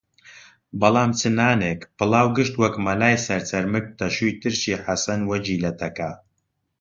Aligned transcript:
بەڵام 0.79 1.11
چ 1.19 1.21
نانێک، 1.37 1.79
پڵاو 1.97 2.27
گشت 2.37 2.53
وەک 2.61 2.75
مەلای 2.85 3.21
سەرچەرمگ 3.25 3.85
تەشوی 3.99 4.37
ترشی 4.41 4.81
حەسەن 4.85 5.21
وەگی 5.29 5.61
لە 5.65 5.71
تەکا 5.79 6.11